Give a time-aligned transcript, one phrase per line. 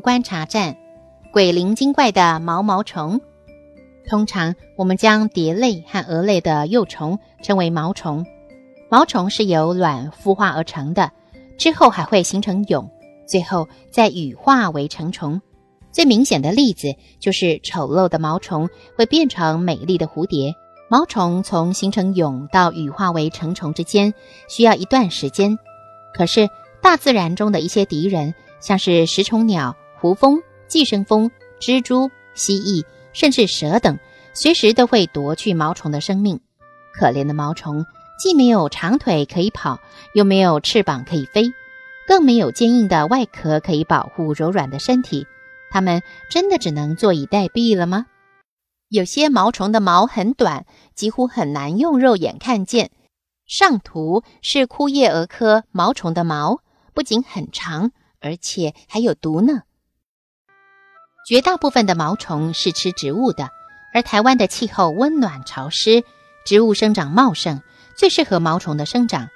[0.00, 0.76] 观察站。
[1.32, 3.20] 鬼灵精怪的毛毛虫，
[4.08, 8.24] 通常我们将蝶类和蛾类的幼虫称为毛虫。
[8.88, 11.12] 毛虫是由卵孵化而成的，
[11.58, 12.88] 之后还会形成蛹，
[13.26, 15.40] 最后再羽化为成虫。
[15.92, 20.54] 最明显的例子就是丑陋的毛虫会变成美丽的蝴蝶。
[20.88, 24.14] 毛虫从形成蛹到羽化为成虫之间
[24.48, 25.58] 需要一段时间，
[26.14, 26.48] 可是
[26.80, 30.42] 大自然中的一些敌人，像是食虫鸟、胡蜂。
[30.68, 31.30] 寄生蜂、
[31.60, 33.96] 蜘蛛、蜥蜴，甚至蛇等，
[34.34, 36.40] 随时都会夺去毛虫的生命。
[36.92, 37.86] 可怜的毛虫，
[38.18, 39.78] 既没有长腿可以跑，
[40.12, 41.52] 又没有翅膀可以飞，
[42.08, 45.24] 更没有坚硬的外壳可以保护柔软的身体。
[45.70, 48.06] 它们真的只能坐以待毙了吗？
[48.88, 52.90] 有些毛虫的毛很短，几乎很难用肉眼看见。
[53.46, 56.58] 上图是枯叶蛾科毛虫的毛，
[56.92, 59.62] 不仅很长，而且还有毒呢。
[61.26, 63.48] 绝大部分的毛虫是吃植物的，
[63.92, 66.04] 而台湾的气候温暖潮湿，
[66.44, 67.60] 植物生长茂盛，
[67.96, 69.28] 最适合毛虫的生长。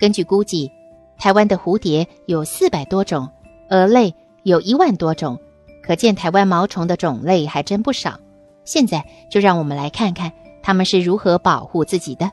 [0.00, 0.68] 根据估计，
[1.16, 3.30] 台湾的蝴蝶有四百多种，
[3.70, 5.38] 蛾类有一万多种，
[5.80, 8.18] 可见台湾毛虫的种类还真不少。
[8.64, 12.32] 现在就让我们来看看它们是如何保护自己的。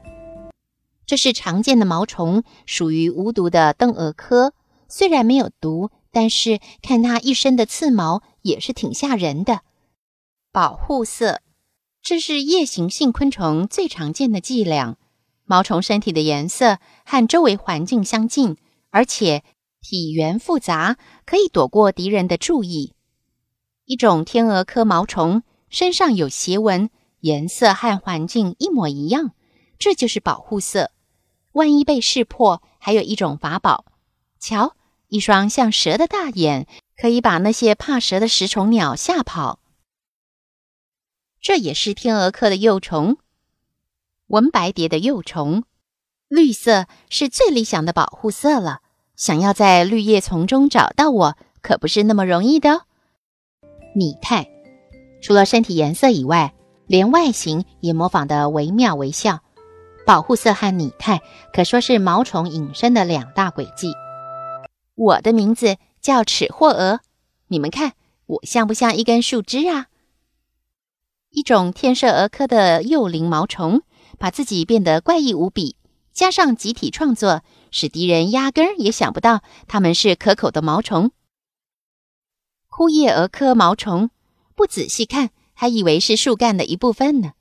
[1.06, 4.54] 这是常见的毛虫，属于无毒的灯蛾科，
[4.90, 5.92] 虽然没有毒。
[6.16, 9.64] 但是看它一身的刺毛也是挺吓人的。
[10.50, 11.42] 保护色，
[12.02, 14.96] 这是夜行性昆虫最常见的伎俩。
[15.44, 18.56] 毛虫身体的颜色和周围环境相近，
[18.92, 19.44] 而且
[19.82, 22.94] 体缘复杂，可以躲过敌人的注意。
[23.84, 26.90] 一种天鹅科毛虫身上有斜纹，
[27.20, 29.32] 颜色和环境一模一样，
[29.78, 30.92] 这就是保护色。
[31.52, 33.84] 万一被识破，还有一种法宝，
[34.40, 34.78] 瞧。
[35.16, 36.68] 一双像蛇的大眼，
[36.98, 39.60] 可以把那些怕蛇的食虫鸟吓跑。
[41.40, 43.16] 这也是天鹅科的幼虫，
[44.28, 45.64] 纹白蝶的幼虫。
[46.28, 48.82] 绿色是最理想的保护色了。
[49.16, 52.82] 想要在绿叶丛中找到我，可不是那么容易的哦。
[53.96, 54.50] 拟态，
[55.22, 56.54] 除了身体颜色以外，
[56.88, 59.40] 连外形也模仿的惟妙惟肖。
[60.06, 61.22] 保护色和拟态
[61.54, 63.94] 可说是毛虫隐身的两大轨迹。
[64.96, 67.00] 我的名字叫齿货蛾，
[67.48, 67.94] 你们看
[68.26, 69.88] 我像不像一根树枝啊？
[71.32, 73.82] 一种天射蛾科的幼龄毛虫，
[74.18, 75.76] 把自己变得怪异无比，
[76.14, 81.12] 加上集体创作，使敌人压根儿也想不到它们是可口的毛虫。
[82.70, 84.10] 枯叶蛾科毛虫，
[84.56, 87.34] 不仔细看还以为是树干的一部分呢。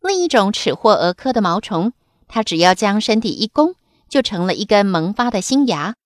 [0.00, 1.92] 另一种齿货蛾科的毛虫，
[2.28, 3.74] 它只要将身体一弓，
[4.08, 5.96] 就成了一根萌发的新芽。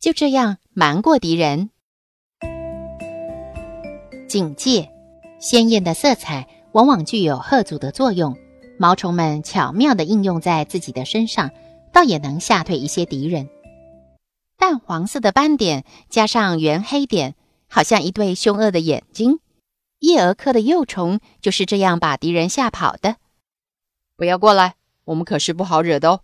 [0.00, 1.70] 就这样瞒过敌人。
[4.28, 4.90] 警戒，
[5.40, 8.36] 鲜艳的色彩往往具有吓阻的作用。
[8.78, 11.50] 毛虫们巧妙地应用在自己的身上，
[11.92, 13.48] 倒也能吓退一些敌人。
[14.56, 17.34] 淡黄色的斑点加上圆黑点，
[17.68, 19.40] 好像一对凶恶的眼睛。
[19.98, 23.16] 叶蛾科的幼虫就是这样把敌人吓跑的。
[24.16, 24.76] 不要过来，
[25.06, 26.20] 我们可是不好惹的哦。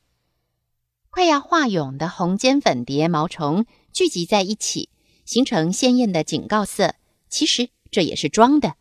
[1.15, 4.89] 快要化蛹的红尖粉蝶毛虫聚集在一起，
[5.25, 6.97] 形成鲜艳的警告色。
[7.29, 8.75] 其实这也是装的。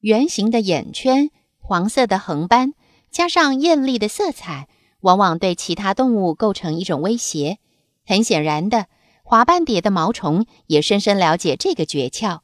[0.00, 2.72] 圆形的眼圈、黄色的横斑，
[3.10, 4.66] 加上艳丽的色彩，
[5.00, 7.58] 往往对其他动物构成一种威胁。
[8.06, 8.86] 很显然的，
[9.22, 12.40] 华斑蝶的毛虫也深深了解这个诀窍。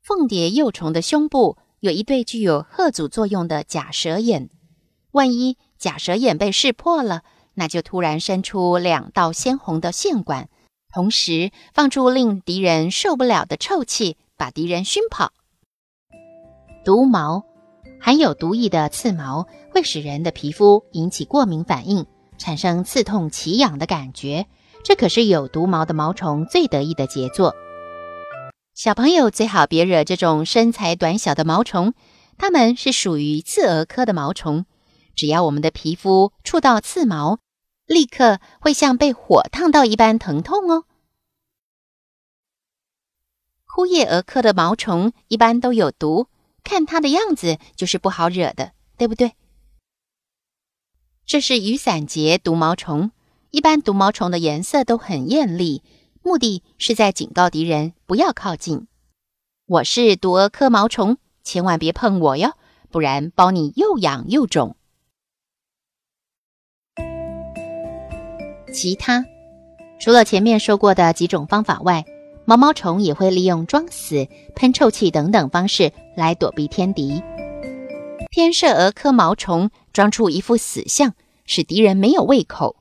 [0.00, 4.48] 凤蝶幼虫的胸部有一对具有吓阻作用的假蛇眼，
[5.10, 5.58] 万一。
[5.80, 7.22] 假蛇眼被识破了，
[7.54, 10.50] 那就突然伸出两道鲜红的线管，
[10.92, 15.32] 同时放出令敌人受不了的臭气，把敌人熏跑。
[16.84, 17.44] 毒毛
[17.98, 22.06] 含有毒液的刺毛会使人的皮肤引起过敏反应，
[22.36, 24.46] 产生刺痛、奇痒的感觉，
[24.84, 27.54] 这可是有毒毛的毛虫最得意的杰作。
[28.74, 31.94] 小朋友最好别惹这种身材短小的毛虫，
[32.36, 34.66] 它们是属于刺蛾科的毛虫。
[35.14, 37.38] 只要我们的皮肤触到刺毛，
[37.86, 40.84] 立刻会像被火烫到一般疼痛哦。
[43.66, 46.26] 枯叶蛾科的毛虫一般都有毒，
[46.64, 49.34] 看它的样子就是不好惹的，对不对？
[51.24, 53.12] 这是雨伞节毒毛虫，
[53.50, 55.82] 一般毒毛虫的颜色都很艳丽，
[56.22, 58.88] 目的是在警告敌人不要靠近。
[59.66, 62.56] 我是毒蛾科毛虫，千万别碰我哟，
[62.90, 64.76] 不然包你又痒又肿。
[68.70, 69.24] 其他，
[69.98, 72.04] 除了前面说过的几种方法外，
[72.44, 77.22] 毛毛虫也会利用装死、喷臭气等等方式来躲避天敌。
[78.30, 81.14] 天射蛾科毛虫装出一副死相，
[81.44, 82.76] 使敌人没有胃口。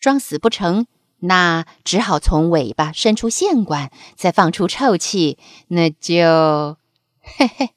[0.00, 0.86] 装死不成，
[1.20, 6.76] 那只好从尾巴伸出线管，再放出臭气，那就
[7.20, 7.70] 嘿嘿。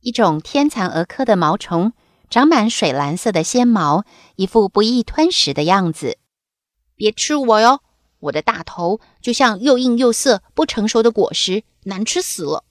[0.00, 1.92] 一种天蚕蛾科的毛虫，
[2.30, 4.04] 长满水蓝色的纤毛，
[4.36, 6.16] 一副不易吞食的样子。
[6.94, 7.80] 别吃我哟！
[8.20, 12.64] 我的大头就像又硬又涩、不成熟的果实，难吃死了。